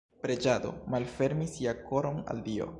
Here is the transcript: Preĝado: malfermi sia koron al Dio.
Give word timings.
Preĝado: 0.21 0.71
malfermi 0.95 1.49
sia 1.59 1.77
koron 1.91 2.21
al 2.35 2.47
Dio. 2.51 2.69